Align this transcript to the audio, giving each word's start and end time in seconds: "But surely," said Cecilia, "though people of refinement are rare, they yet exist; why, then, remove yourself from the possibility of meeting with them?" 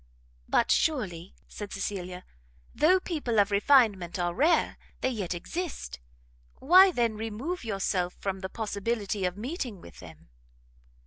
"But 0.49 0.71
surely," 0.71 1.35
said 1.47 1.71
Cecilia, 1.71 2.23
"though 2.73 2.99
people 2.99 3.39
of 3.39 3.51
refinement 3.51 4.17
are 4.17 4.33
rare, 4.33 4.79
they 5.01 5.11
yet 5.11 5.35
exist; 5.35 5.99
why, 6.55 6.89
then, 6.91 7.15
remove 7.15 7.63
yourself 7.63 8.15
from 8.15 8.39
the 8.39 8.49
possibility 8.49 9.25
of 9.25 9.37
meeting 9.37 9.79
with 9.79 9.99
them?" 9.99 10.29